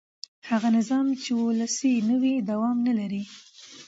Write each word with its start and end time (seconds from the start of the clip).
هغه 0.49 0.67
نظام 0.77 1.07
چې 1.21 1.31
ولسي 1.35 1.93
نه 2.09 2.15
وي 2.21 2.33
دوام 2.49 2.77
نه 2.87 2.93
لري 2.99 3.23